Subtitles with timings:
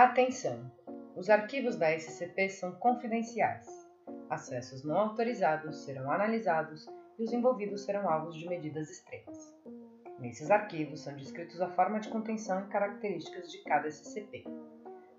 [0.00, 0.70] Atenção!
[1.16, 3.66] Os arquivos da SCP são confidenciais.
[4.30, 6.86] Acessos não autorizados serão analisados
[7.18, 9.56] e os envolvidos serão alvos de medidas extremas.
[10.20, 14.44] Nesses arquivos são descritos a forma de contenção e características de cada SCP.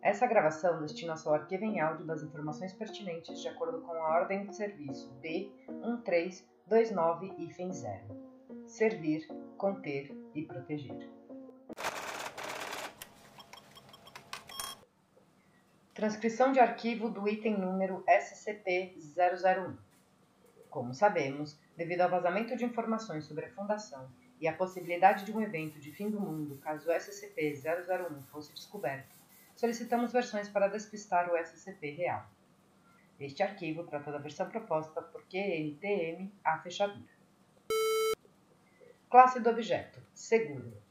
[0.02, 4.46] Essa gravação destina-se ao arquivo em áudio das informações pertinentes de acordo com a ordem
[4.46, 8.00] de serviço B1329-0.
[8.66, 9.27] Servir,
[9.57, 11.18] conter e proteger.
[15.99, 19.75] Transcrição de arquivo do item número SCP-001.
[20.69, 25.41] Como sabemos, devido ao vazamento de informações sobre a Fundação e a possibilidade de um
[25.41, 29.13] evento de fim do mundo caso o SCP-001 fosse descoberto,
[29.57, 32.25] solicitamos versões para despistar o SCP real.
[33.19, 37.11] Este arquivo trata da versão proposta por QNTM A fechadura.
[39.09, 40.81] Classe do objeto: Seguro.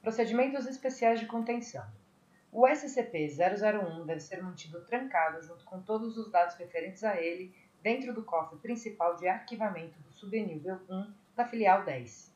[0.00, 1.84] Procedimentos especiais de contenção.
[2.50, 8.12] O SCP-001 deve ser mantido trancado junto com todos os dados referentes a ele dentro
[8.14, 12.34] do cofre principal de arquivamento do subnível 1 da filial 10.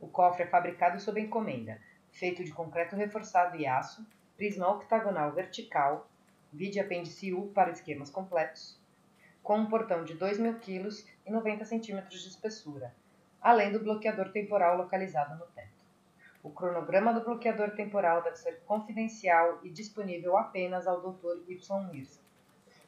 [0.00, 4.04] O cofre é fabricado sob encomenda, feito de concreto reforçado e aço,
[4.36, 6.10] prisma octagonal vertical,
[6.52, 8.78] vide apêndice U para esquemas completos,
[9.42, 10.88] com um portão de 2.000 kg
[11.24, 12.94] e 90 cm de espessura,
[13.40, 15.71] além do bloqueador temporal localizado no teto.
[16.42, 21.48] O cronograma do bloqueador temporal deve ser confidencial e disponível apenas ao Dr.
[21.48, 21.88] Y.
[21.88, 22.20] Mirza.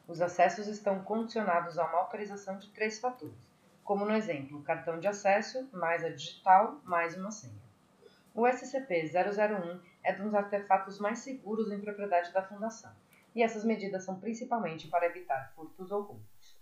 [0.09, 3.39] Os acessos estão condicionados a uma autorização de três fatores,
[3.85, 7.63] como no exemplo, cartão de acesso, mais a digital, mais uma senha.
[8.35, 12.93] O SCP-001 é um dos artefatos mais seguros em propriedade da Fundação,
[13.37, 16.59] e essas medidas são principalmente para evitar furtos ou roubos.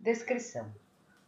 [0.00, 0.72] Descrição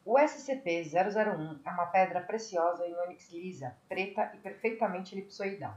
[0.04, 5.74] o SCP-001 é uma pedra preciosa em ônix lisa, preta e perfeitamente elipsoidal,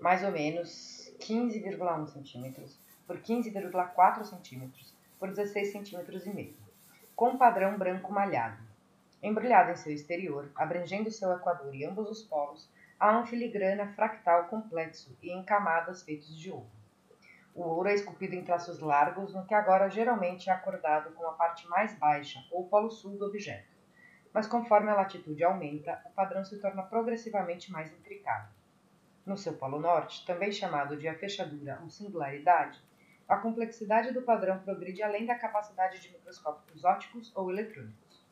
[0.00, 2.72] mais ou menos 15,1 cm
[3.06, 4.70] por 15,4 cm
[5.18, 6.56] por 16 cm e meio,
[7.14, 8.62] com padrão branco malhado.
[9.22, 14.44] Embrulhado em seu exterior, abrangendo seu equador e ambos os polos, há um filigrana fractal
[14.44, 16.75] complexo e em camadas feitos de ouro.
[17.56, 21.32] O ouro é esculpido em traços largos, no que agora geralmente é acordado com a
[21.32, 23.74] parte mais baixa ou polo sul do objeto.
[24.30, 28.52] Mas conforme a latitude aumenta, o padrão se torna progressivamente mais intricado.
[29.24, 32.78] No seu polo norte, também chamado de a fechadura ou singularidade,
[33.26, 38.22] a complexidade do padrão progride além da capacidade de microscópios ópticos ou eletrônicos.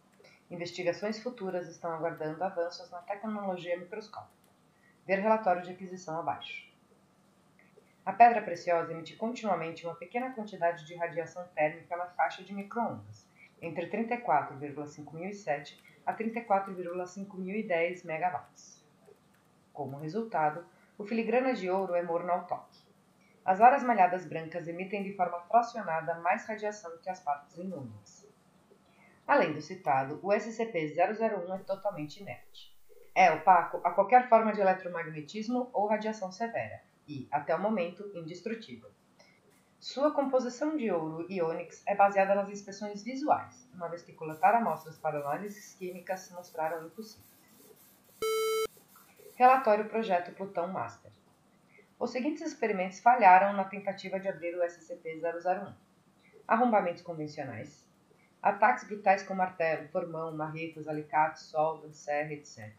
[0.51, 4.53] Investigações futuras estão aguardando avanços na tecnologia microscópica.
[5.07, 6.74] Ver relatório de aquisição abaixo.
[8.07, 13.27] A pedra preciosa emite continuamente uma pequena quantidade de radiação térmica na faixa de microondas,
[13.63, 18.41] entre 34,5007 a 34,5010 MW.
[19.73, 20.67] Como resultado,
[20.99, 22.85] o filigrana de ouro é morno ao toque.
[23.43, 28.29] As varas malhadas brancas emitem de forma fracionada mais radiação que as partes inúmeras.
[29.27, 32.77] Além do citado, o SCP-001 é totalmente inerte.
[33.15, 38.91] É opaco a qualquer forma de eletromagnetismo ou radiação severa e, até o momento, indestrutível.
[39.79, 44.55] Sua composição de ouro e ônix é baseada nas inspeções visuais, uma vez que coletar
[44.55, 47.35] amostras para análises químicas se mostraram impossíveis.
[49.35, 51.13] Relatório Projeto Plutão Master.
[51.99, 55.75] Os seguintes experimentos falharam na tentativa de abrir o SCP-001.
[56.49, 57.85] Arrombamentos convencionais,
[58.43, 62.73] ataques brutais com martelo, formão, marretas, alicates, soldas, serra, etc.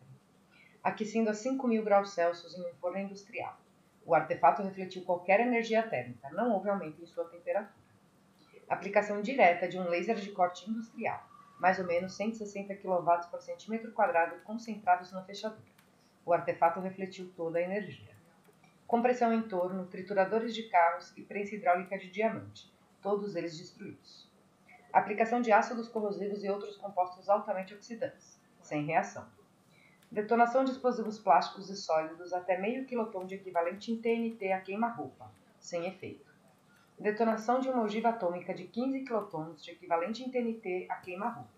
[0.83, 3.57] Aquecendo a 5.000 graus Celsius em um forno industrial
[4.05, 7.73] o artefato refletiu qualquer energia térmica, não houve aumento em sua temperatura.
[8.69, 11.27] Aplicação direta de um laser de corte industrial,
[11.59, 15.75] mais ou menos 160 kW por centímetro quadrado concentrados na fechadura.
[16.23, 18.16] O artefato refletiu toda a energia.
[18.88, 24.29] Compressão em torno, trituradores de carros e prensa hidráulica de diamante, todos eles destruídos.
[24.93, 29.27] Aplicação de ácidos corrosivos e outros compostos altamente oxidantes, sem reação.
[30.15, 35.29] Detonação de explosivos plásticos e sólidos até meio quiloton de equivalente em TNT a queima-roupa,
[35.59, 36.34] sem efeito.
[36.97, 41.49] Detonação de uma ogiva atômica de 15 quilotons de equivalente em TNT a queima-roupa,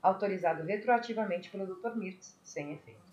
[0.00, 1.96] autorizado retroativamente pelo Dr.
[1.96, 3.12] Mirtz, sem efeito.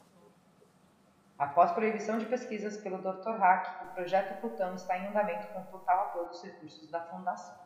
[1.35, 3.39] Após proibição de pesquisas pelo Dr.
[3.39, 7.57] Hack, o projeto Plutão está em andamento com total apoio dos recursos da Fundação.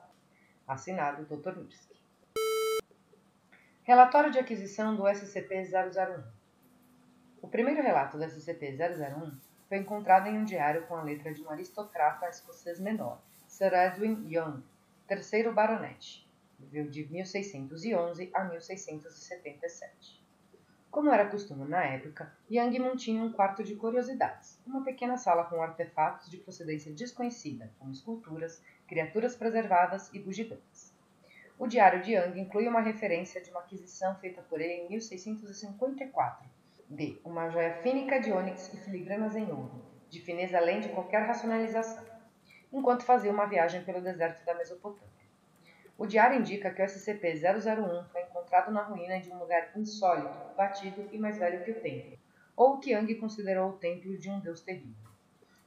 [0.65, 1.57] Assinado Dr.
[1.57, 1.99] Mirsky.
[3.83, 6.34] Relatório de aquisição do SCP-001
[7.45, 9.31] o primeiro relato da SCP-001
[9.69, 14.25] foi encontrado em um diário com a letra de um aristocrata escocês menor, Sir Edwin
[14.27, 14.63] Young,
[15.07, 16.27] terceiro baronete,
[16.57, 20.25] viveu de 1611 a 1677.
[20.89, 25.61] Como era costume na época, Yang mantinha um quarto de curiosidades, uma pequena sala com
[25.61, 30.95] artefatos de procedência desconhecida, como esculturas, criaturas preservadas e bugigangas.
[31.59, 36.55] O diário de Yang inclui uma referência de uma aquisição feita por ele em 1654,
[36.89, 41.25] de uma joia fínica de ônix e filigranas em ouro, de fineza além de qualquer
[41.25, 42.05] racionalização,
[42.71, 45.09] enquanto fazia uma viagem pelo deserto da Mesopotâmia.
[45.97, 51.09] O diário indica que o SCP-001 foi encontrado na ruína de um lugar insólito, batido
[51.11, 52.19] e mais velho que o templo,
[52.55, 55.09] ou o que Yang considerou o templo de um deus terrível.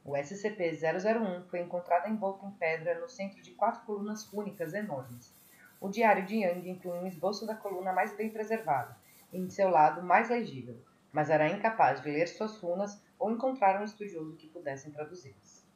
[0.05, 5.35] O SCP-001 foi encontrado envolto em pedra no centro de quatro colunas rúnicas enormes.
[5.81, 8.97] O diário de Yang inclui um esboço da coluna mais bem preservada,
[9.33, 10.81] em seu lado mais legível,
[11.13, 15.67] mas era incapaz de ler suas runas ou encontrar um estudioso que pudesse traduzi-las.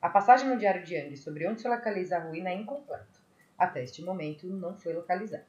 [0.00, 3.24] A passagem no diário de Yang sobre onde se localiza a ruína é incompleta
[3.58, 5.44] até este momento não foi localizado.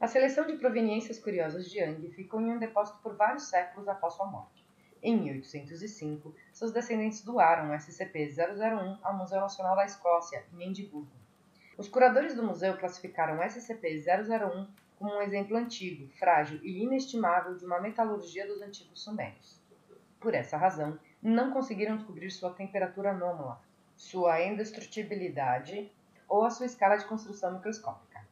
[0.00, 4.14] A seleção de proveniências curiosas de Yang ficou em um depósito por vários séculos após
[4.14, 4.64] sua morte.
[5.02, 11.10] Em 1805, seus descendentes doaram o SCP-001 ao Museu Nacional da Escócia, em Edimburgo.
[11.76, 17.64] Os curadores do museu classificaram o SCP-001 como um exemplo antigo, frágil e inestimável de
[17.64, 19.60] uma metalurgia dos antigos sumérios.
[20.20, 23.60] Por essa razão, não conseguiram descobrir sua temperatura anômala,
[23.96, 25.90] sua indestrutibilidade
[26.28, 28.24] ou a sua escala de construção microscópica.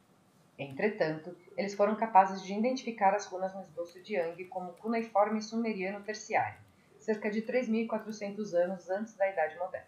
[0.57, 6.03] Entretanto, eles foram capazes de identificar as runas no esboço de Yang como cuneiforme sumeriano
[6.03, 6.59] terciário,
[6.99, 9.87] cerca de 3.400 anos antes da Idade Moderna.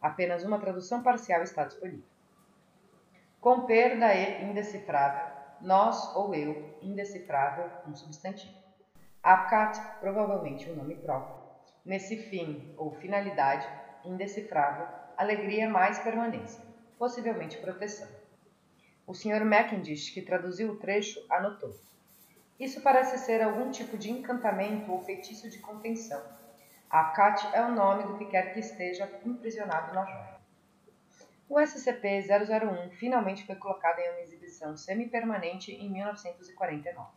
[0.00, 2.04] Apenas uma tradução parcial está disponível.
[3.40, 8.54] Com perda e indecifrável, nós ou eu, indecifrável, um substantivo.
[9.22, 11.36] Apcat, provavelmente um nome próprio.
[11.84, 13.68] Nesse fim ou finalidade,
[14.04, 14.86] indecifrável,
[15.16, 16.70] alegria mais permanência
[17.00, 18.06] possivelmente proteção.
[19.06, 19.42] O Sr.
[19.42, 21.74] Mackindish, que traduziu o trecho, anotou.
[22.58, 26.22] Isso parece ser algum tipo de encantamento ou feitiço de contenção.
[26.90, 30.29] Akat é o nome do que quer que esteja imprisionado na joia.
[31.50, 37.10] O SCP-001 finalmente foi colocado em uma exibição semi-permanente em 1949.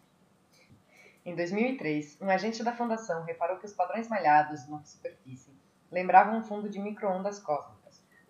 [1.24, 5.56] Em 2003, um agente da Fundação reparou que os padrões malhados na superfície
[5.92, 7.84] lembravam um fundo de microondas cósmicas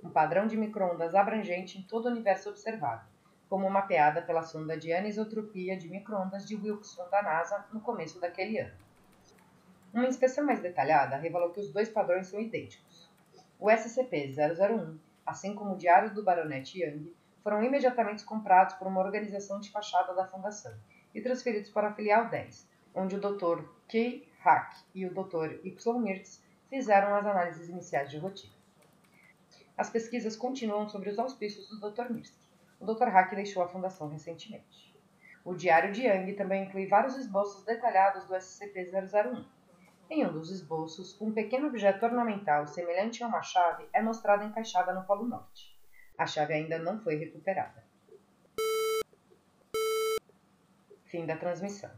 [0.04, 3.08] um padrão de microondas abrangente em todo o universo observado,
[3.48, 8.60] como mapeada pela sonda de anisotropia de microondas de Wilson da NASA no começo daquele
[8.60, 8.76] ano.
[9.94, 13.10] Uma inspeção mais detalhada revelou que os dois padrões são idênticos.
[13.58, 19.60] O SCP-001, assim como o Diário do Baronete Young, foram imediatamente comprados por uma organização
[19.60, 20.74] de fachada da Fundação
[21.14, 23.64] e transferidos para a filial 10, onde o Dr.
[23.88, 24.28] K.
[24.40, 25.60] Hack e o Dr.
[25.64, 26.00] Y.
[26.00, 28.54] Mirtz fizeram as análises iniciais de rotina.
[29.78, 32.12] As pesquisas continuam sobre os auspícios do Dr.
[32.12, 32.38] Mirsky.
[32.80, 33.08] O Dr.
[33.08, 34.94] Hack deixou a fundação recentemente.
[35.44, 39.44] O Diário de Yang também inclui vários esboços detalhados do SCP-001.
[40.15, 44.94] Em um dos esboços, um pequeno objeto ornamental semelhante a uma chave é mostrado encaixada
[44.94, 45.75] no Polo Norte.
[46.15, 47.83] A chave ainda não foi recuperada.
[51.06, 51.89] Fim da transmissão.